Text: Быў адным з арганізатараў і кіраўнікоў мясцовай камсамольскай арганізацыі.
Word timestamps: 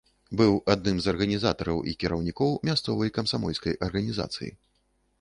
Быў 0.39 0.53
адным 0.75 0.97
з 1.05 1.11
арганізатараў 1.15 1.83
і 1.93 1.95
кіраўнікоў 2.05 2.59
мясцовай 2.73 3.15
камсамольскай 3.21 3.81
арганізацыі. 3.91 4.55